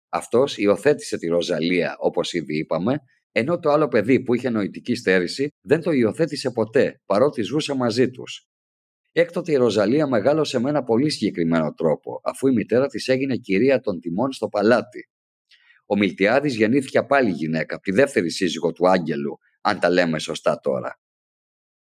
Αυτός 0.08 0.58
υιοθέτησε 0.58 1.18
τη 1.18 1.26
Ροζαλία, 1.26 1.96
όπως 1.98 2.32
ήδη 2.32 2.58
είπαμε, 2.58 2.98
ενώ 3.32 3.58
το 3.58 3.70
άλλο 3.70 3.88
παιδί 3.88 4.22
που 4.22 4.34
είχε 4.34 4.50
νοητική 4.50 4.94
στέρηση 4.94 5.48
δεν 5.60 5.80
το 5.80 5.90
υιοθέτησε 5.90 6.50
ποτέ, 6.50 7.00
παρότι 7.06 7.42
ζούσε 7.42 7.74
μαζί 7.74 8.10
τους. 8.10 8.48
Έκτοτε 9.12 9.52
η 9.52 9.56
Ροζαλία 9.56 10.06
μεγάλωσε 10.06 10.58
με 10.58 10.68
ένα 10.68 10.84
πολύ 10.84 11.10
συγκεκριμένο 11.10 11.72
τρόπο, 11.72 12.20
αφού 12.24 12.46
η 12.46 12.52
μητέρα 12.52 12.86
της 12.86 13.08
έγινε 13.08 13.36
κυρία 13.36 13.80
των 13.80 14.00
τιμών 14.00 14.32
στο 14.32 14.48
παλάτι. 14.48 15.08
Ο 15.86 15.96
Μιλτιάδης 15.96 16.56
γεννήθηκε 16.56 17.02
πάλι 17.02 17.30
γυναίκα, 17.30 17.74
από 17.74 17.84
τη 17.84 17.92
δεύτερη 17.92 18.30
σύζυγο 18.30 18.72
του 18.72 18.88
Άγγελου, 18.88 19.38
αν 19.60 19.78
τα 19.78 19.90
λέμε 19.90 20.18
σωστά 20.18 20.60
τώρα. 20.60 21.00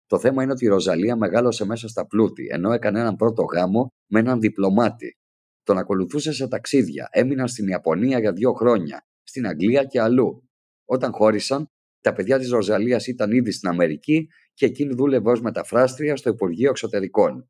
Το 0.05 0.19
θέμα 0.19 0.43
είναι 0.43 0.51
ότι 0.51 0.65
η 0.65 0.67
Ροζαλία 0.67 1.15
μεγάλωσε 1.15 1.65
μέσα 1.65 1.87
στα 1.87 2.07
πλούτη, 2.07 2.47
ενώ 2.51 2.71
έκανε 2.71 2.99
έναν 2.99 3.15
πρώτο 3.15 3.43
γάμο 3.43 3.93
με 4.07 4.19
έναν 4.19 4.39
διπλωμάτη. 4.39 5.17
Τον 5.63 5.77
ακολουθούσε 5.77 6.31
σε 6.31 6.47
ταξίδια, 6.47 7.07
έμειναν 7.11 7.47
στην 7.47 7.67
Ιαπωνία 7.67 8.19
για 8.19 8.33
δύο 8.33 8.53
χρόνια, 8.53 9.05
στην 9.23 9.47
Αγγλία 9.47 9.83
και 9.83 10.01
αλλού. 10.01 10.50
Όταν 10.85 11.11
χώρισαν, 11.11 11.67
τα 12.01 12.13
παιδιά 12.13 12.39
της 12.39 12.49
Ροζαλίας 12.49 13.07
ήταν 13.07 13.31
ήδη 13.31 13.51
στην 13.51 13.69
Αμερική 13.69 14.27
και 14.53 14.65
εκείνη 14.65 14.93
δούλευε 14.93 15.29
ως 15.29 15.41
μεταφράστρια 15.41 16.15
στο 16.15 16.29
Υπουργείο 16.29 16.69
Εξωτερικών. 16.69 17.49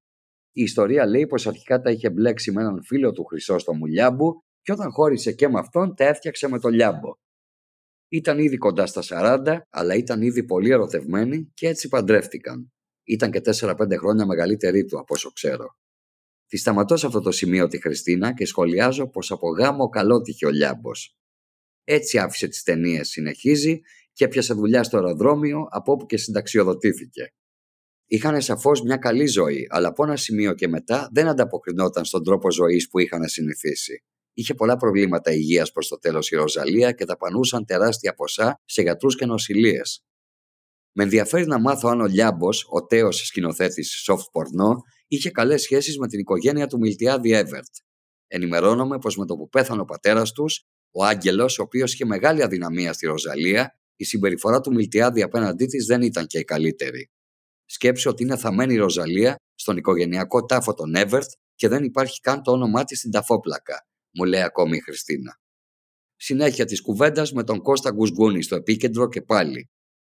Η 0.51 0.61
ιστορία 0.61 1.05
λέει 1.05 1.27
πως 1.27 1.47
αρχικά 1.47 1.81
τα 1.81 1.91
είχε 1.91 2.09
μπλέξει 2.09 2.51
με 2.51 2.61
έναν 2.61 2.83
φίλο 2.83 3.11
του 3.11 3.25
Χρυσόστομου 3.25 3.85
Λιάμπου 3.85 4.43
και 4.61 4.71
όταν 4.71 4.91
χώρισε 4.91 5.31
και 5.31 5.47
με 5.47 5.59
αυτόν 5.59 5.95
τα 5.95 6.05
έφτιαξε 6.05 6.47
με 6.47 6.59
τον 6.59 6.73
Λιάμπο. 6.73 7.11
Ήταν 8.07 8.39
ήδη 8.39 8.57
κοντά 8.57 8.85
στα 8.85 9.01
40, 9.45 9.57
αλλά 9.69 9.95
ήταν 9.95 10.21
ήδη 10.21 10.43
πολύ 10.43 10.69
ερωτευμένοι 10.69 11.51
και 11.53 11.67
έτσι 11.67 11.87
παντρεύτηκαν. 11.87 12.73
Ήταν 13.03 13.31
και 13.31 13.41
4-5 13.45 13.97
χρόνια 13.97 14.25
μεγαλύτερη 14.25 14.85
του 14.85 14.99
από 14.99 15.13
όσο 15.13 15.31
ξέρω. 15.31 15.65
Τη 16.47 16.57
σταματώ 16.57 16.97
σε 16.97 17.05
αυτό 17.05 17.21
το 17.21 17.31
σημείο 17.31 17.67
τη 17.67 17.81
Χριστίνα 17.81 18.33
και 18.33 18.45
σχολιάζω 18.45 19.07
πως 19.07 19.31
από 19.31 19.49
γάμο 19.49 19.89
καλό 19.89 20.21
τύχε 20.21 20.45
ο 20.45 20.49
Λιάμπος. 20.49 21.15
Έτσι 21.93 22.17
άφησε 22.17 22.47
τις 22.47 22.63
ταινίες, 22.63 23.09
συνεχίζει 23.09 23.79
και 24.13 24.23
έπιασε 24.23 24.53
δουλειά 24.53 24.83
στο 24.83 24.97
αεροδρόμιο 24.97 25.67
από 25.69 25.91
όπου 25.91 26.05
και 26.05 26.17
συνταξιοδοτήθηκε. 26.17 27.33
Είχαν 28.05 28.41
σαφώς 28.41 28.81
μια 28.81 28.97
καλή 28.97 29.27
ζωή, 29.27 29.67
αλλά 29.69 29.87
από 29.87 30.03
ένα 30.03 30.15
σημείο 30.15 30.53
και 30.53 30.67
μετά 30.67 31.09
δεν 31.13 31.27
ανταποκρινόταν 31.27 32.05
στον 32.05 32.23
τρόπο 32.23 32.51
ζωής 32.51 32.89
που 32.89 32.99
είχαν 32.99 33.27
συνηθίσει. 33.27 34.03
Είχε 34.33 34.53
πολλά 34.53 34.77
προβλήματα 34.77 35.31
υγείας 35.31 35.71
προς 35.71 35.87
το 35.87 35.97
τέλος 35.97 36.31
η 36.31 36.35
Ροζαλία 36.35 36.91
και 36.91 37.05
δαπανούσαν 37.05 37.65
τεράστια 37.65 38.13
ποσά 38.13 38.61
σε 38.65 38.81
γιατρούς 38.81 39.15
και 39.15 39.25
νοσηλίε. 39.25 39.81
Με 40.91 41.03
ενδιαφέρει 41.03 41.45
να 41.45 41.59
μάθω 41.59 41.89
αν 41.89 42.01
ο 42.01 42.05
Λιάμπος, 42.05 42.65
ο 42.69 42.85
τέος 42.85 43.25
σκηνοθέτης 43.25 44.09
soft 44.09 44.15
porno, 44.15 44.73
είχε 45.07 45.29
καλές 45.29 45.61
σχέσεις 45.61 45.97
με 45.97 46.07
την 46.07 46.19
οικογένεια 46.19 46.67
του 46.67 46.79
Μιλτιάδη 46.79 47.31
Εύερτ. 47.31 47.73
Ενημερώνομαι 48.27 48.97
πως 48.97 49.17
με 49.17 49.25
το 49.25 49.35
που 49.35 49.49
πέθανε 49.49 49.81
ο 49.81 49.85
πατέρας 49.85 50.31
τους, 50.31 50.65
ο 50.91 51.05
Άγγελος, 51.05 51.59
ο 51.59 51.61
οποίος 51.61 51.93
είχε 51.93 52.05
μεγάλη 52.05 52.43
αδυναμία 52.43 52.93
στη 52.93 53.05
Ροζαλία, 53.05 53.75
η 53.95 54.03
συμπεριφορά 54.03 54.61
του 54.61 54.73
Μιλτιάδη 54.73 55.21
απέναντί 55.21 55.65
της 55.65 55.85
δεν 55.85 56.01
ήταν 56.01 56.27
και 56.27 56.39
η 56.39 56.43
καλύτερη. 56.43 57.09
Σκέψε 57.65 58.09
ότι 58.09 58.23
είναι 58.23 58.37
θαμένη 58.37 58.73
η 58.73 58.77
Ροζαλία 58.77 59.35
στον 59.55 59.77
οικογενειακό 59.77 60.45
τάφο 60.45 60.73
των 60.73 60.95
Εύερτ 60.95 61.31
και 61.55 61.67
δεν 61.67 61.83
υπάρχει 61.83 62.19
καν 62.19 62.43
το 62.43 62.51
όνομά 62.51 62.83
της 62.83 62.97
στην 62.97 63.11
ταφόπλακα, 63.11 63.87
μου 64.11 64.23
λέει 64.23 64.41
ακόμη 64.41 64.77
η 64.77 64.81
Χριστίνα. 64.81 65.39
Συνέχεια 66.15 66.65
της 66.65 66.81
κουβέντας 66.81 67.31
με 67.31 67.43
τον 67.43 67.61
Κώστα 67.61 67.91
Γκουσγκούνη 67.91 68.43
στο 68.43 68.55
επίκεντρο 68.55 69.09
και 69.09 69.21
πάλι. 69.21 69.69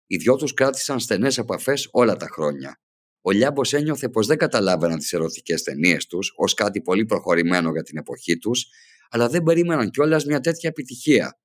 Οι 0.07 0.17
δυο 0.17 0.37
τους 0.37 0.55
κράτησαν 0.55 1.01
στενές 1.01 1.39
επαφές 1.39 1.89
όλα 1.91 2.17
τα 2.17 2.27
χρόνια. 2.27 2.81
Ο 3.21 3.31
Λιάμπος 3.31 3.73
ένιωθε 3.73 4.09
πως 4.09 4.27
δεν 4.27 4.39
καταλάβαιναν 4.39 4.99
τις 4.99 5.13
ερωτικές 5.13 5.63
ταινίες 5.63 6.07
τους 6.07 6.33
ως 6.37 6.55
κάτι 6.55 6.81
πολύ 6.81 7.05
προχωρημένο 7.05 7.71
για 7.71 7.83
την 7.83 7.99
εποχή 7.99 8.39
τους, 8.39 8.67
αλλά 9.15 9.29
δεν 9.29 9.43
περίμεναν 9.43 9.91
κιόλας 9.91 10.25
μια 10.25 10.41
τέτοια 10.41 10.69
επιτυχία. 10.69 11.39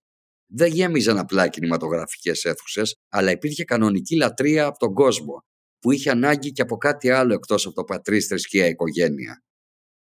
Δεν 0.52 0.72
γέμιζαν 0.72 1.18
απλά 1.18 1.48
κινηματογραφικές 1.48 2.46
αίθουσες, 2.46 2.96
αλλά 3.10 3.32
υπήρχε 3.32 3.64
κανονική 3.64 4.16
λατρεία 4.16 4.66
από 4.66 4.80
τον 4.80 4.94
κόσμο, 4.94 5.44
που 5.80 5.92
είχε 5.92 6.10
ανάγκη 6.10 6.52
και 6.52 6.62
από 6.62 6.78
κάτι 6.78 7.10
άλλο 7.10 7.34
εκτός 7.34 7.66
από 7.66 7.76
το 7.76 7.84
πατρίς 7.84 8.28
θρησκεία 8.28 8.66
οικογένεια. 8.66 9.44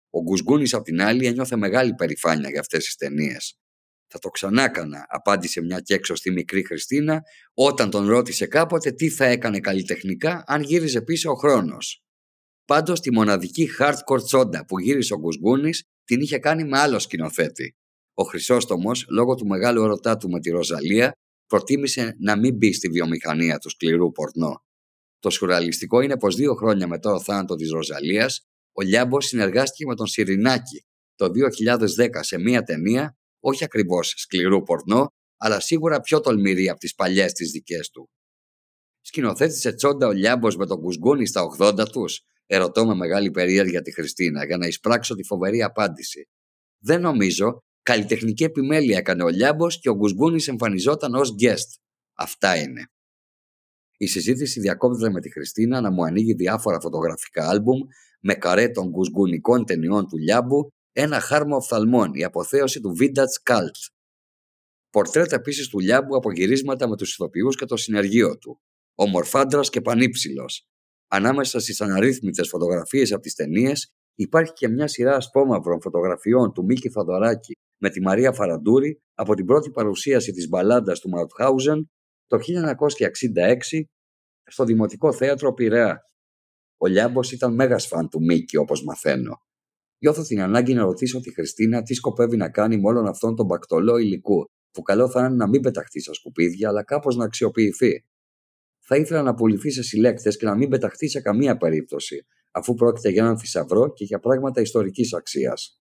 Ο 0.10 0.22
Γκουσγκούνης, 0.22 0.74
απ' 0.74 0.84
την 0.84 1.02
άλλη, 1.02 1.26
ένιωθε 1.26 1.56
μεγάλη 1.56 1.94
περηφάνεια 1.94 2.50
για 2.50 2.60
αυτές 2.60 2.86
τις 2.86 2.96
ταινίες. 2.96 3.58
Θα 4.08 4.20
το 4.20 4.30
ξανάκανα, 4.30 5.06
απάντησε 5.10 5.62
μια 5.62 5.80
και 5.80 5.94
έξω 5.94 6.16
στη 6.16 6.32
μικρή 6.32 6.66
Χριστίνα, 6.66 7.22
όταν 7.54 7.90
τον 7.90 8.08
ρώτησε 8.08 8.46
κάποτε 8.46 8.92
τι 8.92 9.10
θα 9.10 9.26
έκανε 9.26 9.60
καλλιτεχνικά 9.60 10.44
αν 10.48 10.62
γύριζε 10.62 11.02
πίσω 11.02 11.32
ο 11.32 11.36
χρόνος. 11.36 12.04
Πάντως 12.66 13.00
τη 13.00 13.12
μοναδική 13.14 13.70
hardcore 13.80 14.24
τσόντα 14.24 14.66
που 14.66 14.80
γύρισε 14.80 15.14
ο 15.14 15.18
Γκουσγκούνης 15.18 15.91
την 16.04 16.22
είχε 16.22 16.38
κάνει 16.38 16.64
με 16.64 16.80
άλλο 16.80 17.00
σκηνοθέτη. 17.00 17.76
Ο 18.14 18.24
Χρυσόστομος, 18.24 19.06
λόγω 19.10 19.36
του 19.36 19.48
μεγάλου 19.48 19.84
ερωτά 19.84 20.18
του 20.18 20.30
με 20.30 20.40
τη 20.40 20.50
Ροζαλία, 20.50 21.12
προτίμησε 21.48 22.16
να 22.20 22.38
μην 22.38 22.56
μπει 22.56 22.74
στη 22.74 22.88
βιομηχανία 22.90 23.58
του 23.58 23.70
σκληρού 23.70 24.12
πορνό. 24.12 24.64
Το 25.20 25.30
σουραλιστικό 25.30 26.02
είναι 26.02 26.18
πως 26.18 26.36
δύο 26.36 26.54
χρόνια 26.54 26.88
μετά 26.88 27.12
το 27.12 27.22
θάνατος 27.22 27.58
της 27.58 27.72
Ροζαλίας, 27.72 28.42
ο 28.72 28.82
Λιάμπος 28.82 29.26
συνεργάστηκε 29.26 29.86
με 29.86 29.96
τον 29.96 30.08
Σιρινάκη 30.08 30.86
το 31.16 31.30
2010 31.30 32.24
σε 32.24 32.38
μία 32.38 32.64
ταινία, 32.64 33.18
όχι 33.40 33.64
ακριβώς 33.64 34.14
σκληρού 34.18 34.64
πορνό, 34.64 35.08
αλλά 35.38 35.60
σίγουρα 35.60 36.00
πιο 36.00 36.20
τολμηρή 36.20 36.70
από 36.70 36.80
τις 36.80 36.96
παλιές 36.96 37.34
τις 37.34 37.52
δικές 37.52 37.90
του. 37.90 38.10
Σκηνοθέτησε 39.02 39.74
τσόντα 39.74 40.08
ο 40.08 40.12
Λιάμπος 40.12 40.56
με 40.56 40.66
τον 40.66 40.82
Κουσγκούνι 40.82 41.28
στα 41.28 41.42
80 41.60 41.86
τους, 41.92 42.22
ερωτώ 42.54 42.86
με 42.86 42.96
μεγάλη 42.96 43.32
περίεργεια 43.32 43.82
τη 43.82 43.92
Χριστίνα 43.92 44.46
για 44.46 44.58
να 44.58 44.68
εισπράξω 44.68 45.16
τη 45.16 45.24
φοβερή 45.24 45.64
απάντηση. 45.64 46.28
Δεν 46.80 47.02
νομίζω, 47.02 47.64
καλλιτεχνική 47.82 48.44
επιμέλεια 48.44 48.98
έκανε 48.98 49.24
ο 49.24 49.30
Λιάμπος 49.30 49.80
και 49.80 49.90
ο 49.90 49.96
Γκουσγκούνης 49.96 50.48
εμφανιζόταν 50.48 51.16
ως 51.16 51.36
guest. 51.42 51.80
Αυτά 52.14 52.56
είναι. 52.56 52.86
Η 53.98 54.08
συζήτηση 54.08 54.60
διακόπτεται 54.60 55.10
με 55.10 55.22
τη 55.22 55.32
Χριστίνα 55.32 55.82
να 55.82 55.92
μου 55.92 56.04
ανοίγει 56.04 56.34
διάφορα 56.34 56.80
φωτογραφικά 56.80 57.50
άλμπουμ 57.50 57.80
με 58.22 58.34
καρέ 58.34 58.70
των 58.70 58.90
γκουσγκουνικών 58.90 59.66
ταινιών 59.66 60.08
του 60.08 60.18
Λιάμπου, 60.18 60.70
ένα 60.92 61.20
χάρμα 61.20 61.56
οφθαλμών, 61.56 62.14
η 62.14 62.24
αποθέωση 62.24 62.80
του 62.80 62.96
Vintage 63.00 63.52
Cult. 63.52 63.92
Πορτρέτα 64.90 65.36
επίσης 65.36 65.68
του 65.68 65.80
Λιάμπου 65.80 66.16
από 66.16 66.32
γυρίσματα 66.32 66.88
με 66.88 66.96
τους 66.96 67.14
ηθοποιούς 67.14 67.56
και 67.56 67.66
το 67.66 67.78
συνεργείο 67.78 68.38
του. 68.38 68.62
Ομορφάντρα 68.96 69.62
και 69.62 69.82
πανύψηλος. 69.82 70.71
Ανάμεσα 71.14 71.60
στις 71.60 71.82
αναρρύθμιτες 71.82 72.48
φωτογραφίες 72.50 73.12
από 73.12 73.22
τις 73.22 73.34
ταινίες 73.34 73.92
υπάρχει 74.16 74.54
και 74.54 74.68
μια 74.68 74.88
σειρά 74.88 75.16
ασπόμαυρων 75.16 75.82
φωτογραφιών 75.82 76.54
του 76.54 76.64
Μίκη 76.64 76.90
Θαδωράκη 76.90 77.54
με 77.82 77.90
τη 77.90 78.02
Μαρία 78.02 78.34
Φαραντούρη 78.34 79.02
από 79.14 79.34
την 79.34 79.46
πρώτη 79.46 79.72
παρουσίαση 79.72 80.32
της 80.32 80.48
μπαλάντας 80.48 81.00
του 81.00 81.10
Μαουτχάουζεν 81.10 81.90
το 82.28 82.38
1966 82.38 83.82
στο 84.44 84.64
Δημοτικό 84.64 85.14
Θέατρο 85.14 85.54
Πειραιά. 85.54 86.00
Ο 86.78 86.88
Λιάμπος 86.88 87.32
ήταν 87.32 87.54
μέγας 87.54 87.88
φαν 87.88 88.10
του 88.10 88.24
Μίκη 88.24 88.58
όπως 88.58 88.84
μαθαίνω. 88.84 89.38
Νιώθω 90.04 90.22
την 90.22 90.42
ανάγκη 90.42 90.74
να 90.74 90.84
ρωτήσω 90.84 91.20
τη 91.20 91.34
Χριστίνα 91.34 91.82
τι 91.82 91.94
σκοπεύει 91.94 92.38
να 92.38 92.50
κάνει 92.50 92.78
με 92.78 92.88
όλον 92.88 93.08
αυτόν 93.08 93.36
τον 93.36 93.46
μπακτολό 93.46 93.98
υλικού, 93.98 94.46
που 94.72 94.82
καλό 94.82 95.10
θα 95.10 95.20
είναι 95.20 95.36
να 95.36 95.48
μην 95.48 95.62
πεταχτεί 95.62 96.02
στα 96.02 96.14
σκουπίδια, 96.14 96.70
αλλά 96.70 96.84
κάπως 96.84 97.16
να 97.16 97.26
αξιοποιηθεί. 97.26 98.06
Θα 98.94 99.00
ήθελα 99.00 99.22
να 99.22 99.34
πουληθεί 99.34 99.72
σε 99.72 99.84
συλλέκτες 99.84 100.38
και 100.38 100.46
να 100.46 100.56
μην 100.56 100.70
πεταχτεί 100.70 101.10
σε 101.10 101.22
καμία 101.22 101.58
περίπτωση, 101.58 102.26
αφού 102.52 102.74
πρόκειται 102.74 103.10
για 103.10 103.24
έναν 103.24 103.40
θησαυρό 103.40 103.94
και 103.94 104.04
για 104.04 104.20
πράγματα 104.20 104.62
ιστορικής 104.62 105.14
αξίας. 105.14 105.82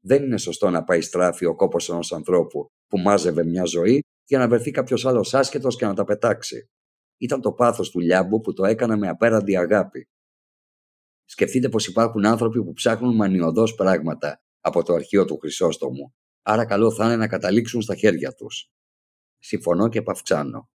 Δεν 0.00 0.22
είναι 0.22 0.38
σωστό 0.38 0.70
να 0.70 0.84
πάει 0.84 1.00
στράφη 1.00 1.44
ο 1.44 1.54
κόπος 1.54 1.88
ενός 1.88 2.12
ανθρώπου 2.12 2.68
που 2.86 2.98
μάζευε 2.98 3.44
μια 3.44 3.64
ζωή 3.64 4.00
για 4.24 4.38
να 4.38 4.48
βρεθεί 4.48 4.70
κάποιος 4.70 5.06
άλλος 5.06 5.34
άσχετο 5.34 5.68
και 5.68 5.86
να 5.86 5.94
τα 5.94 6.04
πετάξει. 6.04 6.70
Ήταν 7.16 7.40
το 7.40 7.52
πάθος 7.52 7.90
του 7.90 8.00
Λιάμπου 8.00 8.40
που 8.40 8.52
το 8.52 8.64
έκανε 8.64 8.96
με 8.96 9.08
απέραντη 9.08 9.56
αγάπη. 9.56 10.08
Σκεφτείτε 11.24 11.68
πως 11.68 11.86
υπάρχουν 11.86 12.26
άνθρωποι 12.26 12.64
που 12.64 12.72
ψάχνουν 12.72 13.14
μανιωδώς 13.14 13.74
πράγματα 13.74 14.42
από 14.60 14.82
το 14.82 14.94
αρχείο 14.94 15.24
του 15.24 15.38
Χρυσόστομου, 15.38 16.14
άρα 16.42 16.66
καλό 16.66 16.92
θα 16.92 17.04
είναι 17.04 17.16
να 17.16 17.28
καταλήξουν 17.28 17.82
στα 17.82 17.94
χέρια 17.94 18.32
τους. 18.32 18.70
Συμφωνώ 19.38 19.88
και 19.88 20.02
παυξάνω. 20.02 20.68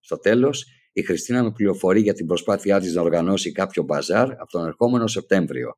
Στο 0.00 0.18
τέλος, 0.18 0.66
η 0.98 1.02
Χριστίνα 1.02 1.42
με 1.42 1.52
πληροφορεί 1.52 2.00
για 2.00 2.14
την 2.14 2.26
προσπάθειά 2.26 2.80
της 2.80 2.94
να 2.94 3.02
οργανώσει 3.02 3.52
κάποιο 3.52 3.82
μπαζάρ 3.82 4.30
από 4.30 4.50
τον 4.50 4.66
ερχόμενο 4.66 5.06
Σεπτέμβριο. 5.06 5.72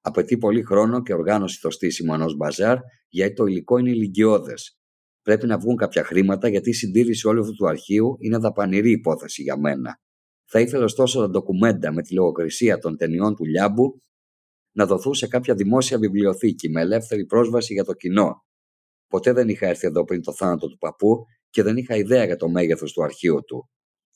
Απαιτεί 0.00 0.38
πολύ 0.38 0.62
χρόνο 0.62 1.02
και 1.02 1.12
οργάνωση 1.14 1.60
το 1.60 1.70
στήσιμο 1.70 2.12
ενός 2.14 2.36
μπαζάρ, 2.36 2.78
γιατί 3.08 3.34
το 3.34 3.44
υλικό 3.44 3.78
είναι 3.78 3.90
ηλικιώδες. 3.90 4.78
Πρέπει 5.22 5.46
να 5.46 5.58
βγουν 5.58 5.76
κάποια 5.76 6.04
χρήματα, 6.04 6.48
γιατί 6.48 6.70
η 6.70 6.72
συντήρηση 6.72 7.28
όλου 7.28 7.40
αυτού 7.40 7.54
του 7.54 7.68
αρχείου 7.68 8.16
είναι 8.18 8.38
δαπανηρή 8.38 8.90
υπόθεση 8.90 9.42
για 9.42 9.58
μένα. 9.58 10.00
Θα 10.44 10.60
ήθελα 10.60 10.84
ωστόσο 10.84 11.20
τα 11.20 11.28
ντοκουμέντα 11.28 11.92
με 11.92 12.02
τη 12.02 12.14
λογοκρισία 12.14 12.78
των 12.78 12.96
ταινιών 12.96 13.34
του 13.34 13.44
Λιάμπου 13.44 14.02
να 14.72 14.86
δοθούν 14.86 15.14
σε 15.14 15.26
κάποια 15.26 15.54
δημόσια 15.54 15.98
βιβλιοθήκη 15.98 16.70
με 16.70 16.80
ελεύθερη 16.80 17.26
πρόσβαση 17.26 17.72
για 17.72 17.84
το 17.84 17.92
κοινό. 17.92 18.44
Ποτέ 19.06 19.32
δεν 19.32 19.48
είχα 19.48 19.66
έρθει 19.66 19.86
εδώ 19.86 20.04
πριν 20.04 20.22
το 20.22 20.32
θάνατο 20.34 20.68
του 20.68 20.78
παππού 20.78 21.26
και 21.50 21.62
δεν 21.62 21.76
είχα 21.76 21.96
ιδέα 21.96 22.24
για 22.24 22.36
το 22.36 22.48
μέγεθος 22.48 22.92
του 22.92 23.02
αρχείου 23.02 23.44
του. 23.46 23.68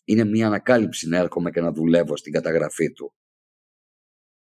Είναι 0.09 0.25
μια 0.25 0.47
ανακάλυψη 0.47 1.09
να 1.09 1.17
έρχομαι 1.17 1.51
και 1.51 1.61
να 1.61 1.73
δουλεύω 1.73 2.17
στην 2.17 2.33
καταγραφή 2.33 2.93
του. 2.93 3.15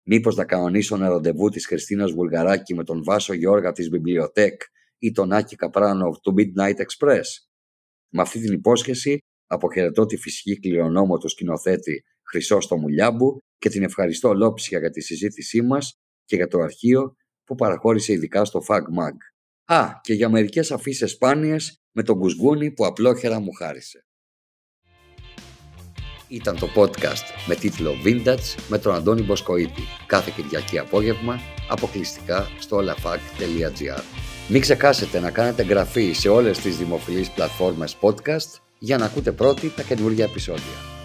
Μήπως 0.02 0.36
να 0.36 0.44
κανονίσω 0.44 0.94
ένα 0.94 1.08
ραντεβού 1.08 1.48
της 1.48 1.66
Χριστίνας 1.66 2.12
Βουλγαράκη 2.12 2.74
με 2.74 2.84
τον 2.84 3.04
Βάσο 3.04 3.32
Γιώργα 3.32 3.72
της 3.72 3.88
Βιβλιοτέκ 3.88 4.62
ή 4.98 5.10
τον 5.10 5.32
Άκη 5.32 5.56
Καπράνο 5.56 6.10
του 6.22 6.34
Midnight 6.38 6.76
Express; 6.76 7.26
Με 8.08 8.22
αυτή 8.22 8.40
την 8.40 8.52
υπόσχεση 8.52 9.18
αποχαιρετώ 9.46 10.06
τη 10.06 10.16
φυσική 10.16 10.58
κληρονόμο 10.58 11.18
του 11.18 11.28
σκηνοθέτη 11.28 12.04
Χρυσό 12.22 12.58
Μουλιάμπου 12.78 13.38
και 13.58 13.68
την 13.68 13.82
ευχαριστώ 13.82 14.28
ολόψυχα 14.28 14.78
για 14.78 14.90
τη 14.90 15.00
συζήτησή 15.00 15.62
μας 15.62 15.94
και 16.24 16.36
για 16.36 16.46
το 16.46 16.58
αρχείο 16.58 17.16
που 17.44 17.54
παραχώρησε 17.54 18.12
ειδικά 18.12 18.44
στο 18.44 18.60
FAGMAG. 18.68 19.16
Α, 19.64 20.00
και 20.00 20.14
για 20.14 20.28
μερικές 20.28 20.70
αφήσει 20.70 21.06
σπάνιες 21.06 21.82
με 21.92 22.02
τον 22.02 22.18
Κουσγούνι 22.18 22.72
που 22.72 22.86
απλόχερα 22.86 23.40
μου 23.40 23.52
χάρισε. 23.52 24.07
Ήταν 26.28 26.58
το 26.58 26.68
podcast 26.74 27.24
με 27.46 27.54
τίτλο 27.54 27.94
Vintage 28.04 28.54
με 28.68 28.78
τον 28.78 28.94
Αντώνη 28.94 29.22
Μποσκοίτη 29.22 29.82
κάθε 30.06 30.32
Κυριακή 30.36 30.78
απόγευμα 30.78 31.40
αποκλειστικά 31.68 32.48
στο 32.58 32.78
olafag.gr 32.78 34.02
Μην 34.48 34.60
ξεχάσετε 34.60 35.20
να 35.20 35.30
κάνετε 35.30 35.62
εγγραφή 35.62 36.12
σε 36.12 36.28
όλες 36.28 36.58
τις 36.58 36.76
δημοφιλείς 36.76 37.30
πλατφόρμες 37.30 37.96
podcast 38.00 38.60
για 38.78 38.98
να 38.98 39.04
ακούτε 39.04 39.32
πρώτοι 39.32 39.68
τα 39.76 39.82
καινούργια 39.82 40.24
επεισόδια. 40.24 40.97